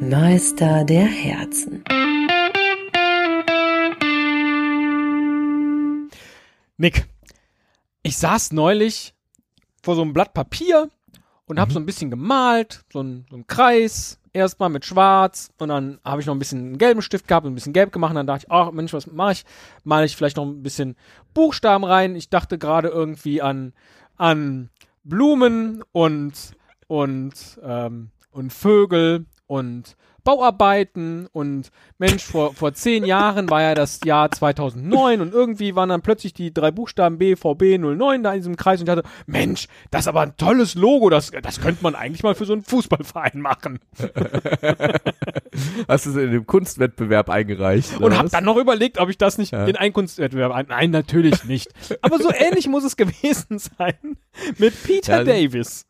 [0.00, 1.82] Meister der Herzen.
[6.76, 7.06] Nick,
[8.02, 9.14] ich saß neulich
[9.82, 10.90] vor so einem Blatt Papier
[11.46, 15.68] und habe so ein bisschen gemalt, so ein, so ein Kreis, erstmal mit Schwarz und
[15.70, 18.10] dann habe ich noch ein bisschen einen gelben Stift gehabt und ein bisschen gelb gemacht
[18.10, 19.44] und dann dachte ich, ach Mensch, was mache ich?
[19.82, 20.96] Male ich vielleicht noch ein bisschen
[21.32, 22.16] Buchstaben rein.
[22.16, 23.72] Ich dachte gerade irgendwie an,
[24.16, 24.68] an
[25.04, 26.34] Blumen und,
[26.86, 27.32] und,
[27.62, 34.28] ähm, und Vögel und Bauarbeiten und Mensch, vor, vor zehn Jahren war ja das Jahr
[34.28, 38.80] 2009 und irgendwie waren dann plötzlich die drei Buchstaben BVB 09 da in diesem Kreis
[38.80, 42.24] und ich dachte, Mensch, das ist aber ein tolles Logo, das, das könnte man eigentlich
[42.24, 43.78] mal für so einen Fußballverein machen.
[45.88, 48.00] Hast du es in dem Kunstwettbewerb eingereicht?
[48.00, 49.64] Und hab dann noch überlegt, ob ich das nicht Ja.
[49.66, 50.66] in einen Kunstwettbewerb ein.
[50.68, 51.68] Nein, natürlich nicht.
[52.02, 53.94] Aber so ähnlich muss es gewesen sein
[54.58, 55.86] mit Peter Ja, Davis.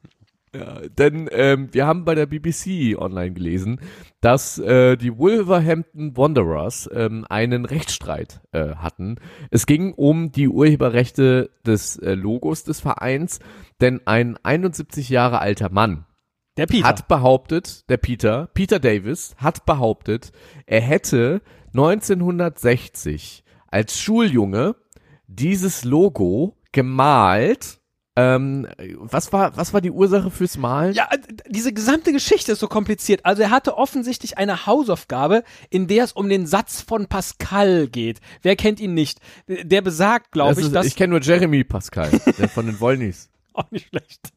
[0.56, 3.80] Ja, denn ähm, wir haben bei der BBC online gelesen,
[4.20, 9.16] dass äh, die Wolverhampton Wanderers ähm, einen Rechtsstreit äh, hatten.
[9.50, 13.40] Es ging um die Urheberrechte des äh, Logos des Vereins,
[13.82, 16.06] denn ein 71 Jahre alter Mann
[16.56, 16.86] Der Peter.
[16.88, 20.32] hat behauptet, der Peter, Peter Davis, hat behauptet,
[20.64, 21.42] er hätte
[21.74, 24.74] 1960 als Schuljunge
[25.26, 27.80] dieses Logo gemalt.
[28.16, 30.94] Ähm, was war, was war die Ursache fürs Malen?
[30.94, 33.24] Ja, äh, diese gesamte Geschichte ist so kompliziert.
[33.24, 38.20] Also er hatte offensichtlich eine Hausaufgabe, in der es um den Satz von Pascal geht.
[38.40, 39.20] Wer kennt ihn nicht?
[39.46, 43.28] Der besagt, glaube ich, ist, dass ich kenne nur Jeremy Pascal, der von den Wollnys.
[43.56, 44.32] auch nicht schlecht.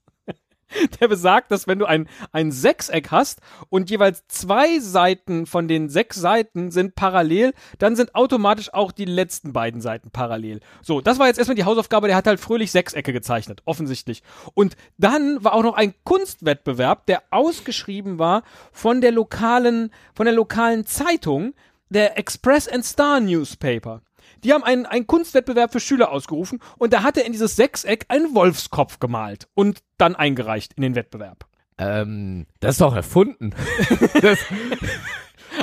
[0.99, 5.89] Der besagt, dass wenn du ein, ein Sechseck hast und jeweils zwei Seiten von den
[5.89, 10.59] sechs Seiten sind parallel, dann sind automatisch auch die letzten beiden Seiten parallel.
[10.81, 14.23] So, das war jetzt erstmal die Hausaufgabe, der hat halt fröhlich Sechsecke gezeichnet, offensichtlich.
[14.53, 20.35] Und dann war auch noch ein Kunstwettbewerb, der ausgeschrieben war von der lokalen, von der
[20.35, 21.53] lokalen Zeitung,
[21.89, 24.01] der Express and Star Newspaper.
[24.43, 28.05] Die haben einen, einen Kunstwettbewerb für Schüler ausgerufen und da hat er in dieses Sechseck
[28.09, 31.45] einen Wolfskopf gemalt und dann eingereicht in den Wettbewerb.
[31.77, 33.51] Ähm, das ist doch erfunden.
[34.21, 34.39] das,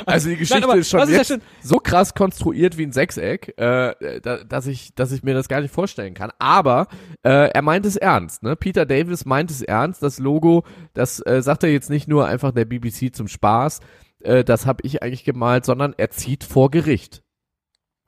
[0.05, 1.41] also die Geschichte aber ist schon ist jetzt denn?
[1.61, 5.61] so krass konstruiert wie ein Sechseck, äh, da, dass ich, dass ich mir das gar
[5.61, 6.31] nicht vorstellen kann.
[6.39, 6.87] Aber
[7.23, 8.43] äh, er meint es ernst.
[8.43, 8.55] Ne?
[8.55, 10.03] Peter Davis meint es ernst.
[10.03, 10.63] Das Logo,
[10.93, 13.79] das äh, sagt er jetzt nicht nur einfach der BBC zum Spaß.
[14.21, 17.23] Äh, das habe ich eigentlich gemalt, sondern er zieht vor Gericht.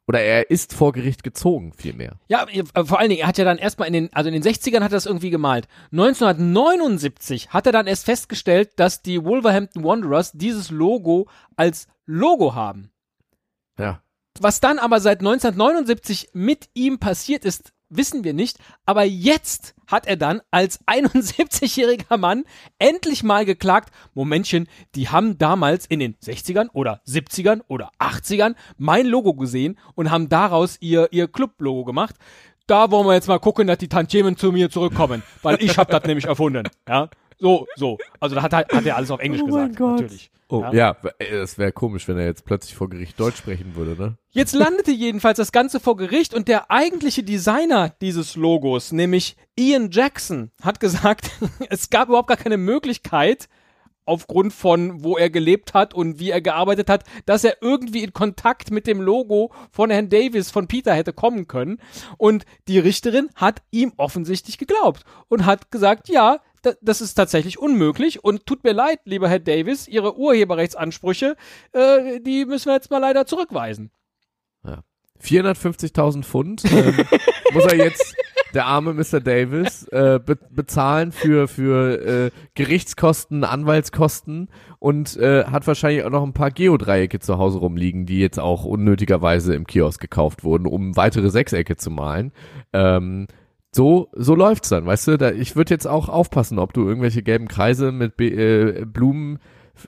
[0.09, 2.13] Oder er ist vor Gericht gezogen, vielmehr.
[2.29, 4.41] Ja, äh, vor allen Dingen, er hat ja dann erstmal in den, also in den
[4.41, 5.67] 60ern hat er das irgendwie gemalt.
[5.91, 11.27] 1979 hat er dann erst festgestellt, dass die Wolverhampton Wanderers dieses Logo
[11.57, 12.89] als Logo haben.
[13.77, 14.01] Ja.
[14.39, 18.57] Was dann aber seit 1979 mit ihm passiert ist, wissen wir nicht.
[18.85, 22.45] Aber jetzt hat er dann als 71-jähriger Mann
[22.77, 29.05] endlich mal geklagt, Momentchen, die haben damals in den 60ern oder 70ern oder 80ern mein
[29.05, 32.15] Logo gesehen und haben daraus ihr, ihr Club-Logo gemacht.
[32.67, 35.91] Da wollen wir jetzt mal gucken, dass die Tantiemen zu mir zurückkommen, weil ich habe
[35.91, 36.69] das nämlich erfunden.
[36.87, 37.97] Ja, so, so.
[38.19, 40.01] Also da hat er, hat er alles auf Englisch Oh mein gesagt, Gott.
[40.01, 40.31] natürlich.
[40.49, 40.73] Oh, Ja.
[40.73, 44.17] ja, äh, das wäre komisch, wenn er jetzt plötzlich vor Gericht Deutsch sprechen würde, ne?
[44.31, 49.89] Jetzt landete jedenfalls das Ganze vor Gericht und der eigentliche Designer dieses Logos, nämlich Ian
[49.91, 51.31] Jackson, hat gesagt,
[51.69, 53.47] es gab überhaupt gar keine Möglichkeit,
[54.05, 58.11] aufgrund von wo er gelebt hat und wie er gearbeitet hat, dass er irgendwie in
[58.11, 61.79] Kontakt mit dem Logo von Herrn Davis, von Peter hätte kommen können.
[62.17, 66.39] Und die Richterin hat ihm offensichtlich geglaubt und hat gesagt, ja,
[66.81, 71.35] das ist tatsächlich unmöglich und tut mir leid, lieber Herr Davis, Ihre Urheberrechtsansprüche,
[71.73, 73.91] äh, die müssen wir jetzt mal leider zurückweisen.
[75.21, 76.95] 450.000 Pfund ähm,
[77.53, 78.15] muss er jetzt,
[78.53, 79.19] der arme Mr.
[79.19, 84.49] Davis, äh, be bezahlen für, für äh, Gerichtskosten, Anwaltskosten
[84.79, 88.65] und äh, hat wahrscheinlich auch noch ein paar Geodreiecke zu Hause rumliegen, die jetzt auch
[88.65, 92.31] unnötigerweise im Kiosk gekauft wurden, um weitere Sechsecke zu malen.
[92.73, 93.27] Ähm,
[93.71, 95.17] so, so läuft's dann, weißt du?
[95.17, 99.39] Da, ich würde jetzt auch aufpassen, ob du irgendwelche gelben Kreise mit Be äh, Blumen,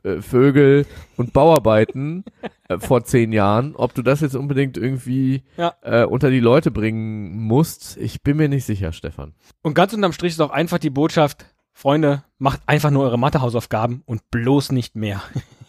[0.03, 0.85] äh, Vögel
[1.17, 2.23] und Bauarbeiten
[2.69, 5.73] äh, vor zehn Jahren, ob du das jetzt unbedingt irgendwie Ja.
[5.81, 7.97] äh, unter die Leute bringen musst.
[7.97, 9.33] Ich bin mir nicht sicher, Stefan.
[9.63, 14.03] Und ganz unterm Strich ist auch einfach die Botschaft, Freunde, macht einfach nur eure Mathehausaufgaben
[14.05, 15.21] und bloß nicht mehr.